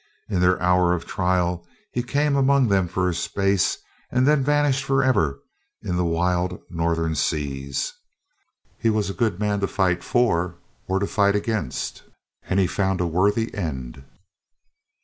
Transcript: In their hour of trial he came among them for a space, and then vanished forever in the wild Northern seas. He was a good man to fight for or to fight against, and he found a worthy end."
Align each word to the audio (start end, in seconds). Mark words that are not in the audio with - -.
In 0.29 0.39
their 0.39 0.59
hour 0.59 0.95
of 0.95 1.05
trial 1.05 1.63
he 1.91 2.01
came 2.01 2.35
among 2.35 2.69
them 2.69 2.87
for 2.87 3.07
a 3.07 3.13
space, 3.13 3.77
and 4.09 4.25
then 4.27 4.43
vanished 4.43 4.83
forever 4.83 5.37
in 5.83 5.95
the 5.95 6.03
wild 6.03 6.59
Northern 6.71 7.13
seas. 7.13 7.93
He 8.79 8.89
was 8.89 9.11
a 9.11 9.13
good 9.13 9.39
man 9.39 9.59
to 9.59 9.67
fight 9.67 10.03
for 10.03 10.55
or 10.87 10.97
to 10.97 11.05
fight 11.05 11.35
against, 11.35 12.01
and 12.41 12.59
he 12.59 12.65
found 12.65 12.99
a 12.99 13.05
worthy 13.05 13.53
end." 13.53 14.03